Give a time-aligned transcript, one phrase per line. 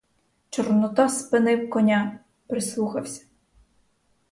[0.49, 3.25] Чорнота спинив коня, прислухався.